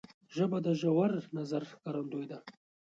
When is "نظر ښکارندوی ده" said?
1.37-2.37